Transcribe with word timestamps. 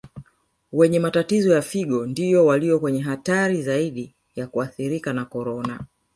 Wenye 0.73 0.99
matatizo 0.99 1.53
ya 1.53 1.61
Figo 1.61 2.05
ndiyo 2.05 2.45
walio 2.45 2.79
kwenye 2.79 3.01
hatari 3.01 3.61
zaidi 3.63 4.15
ya 4.35 4.47
kuathirika 4.47 5.13
na 5.13 5.25
Corona 5.25 5.85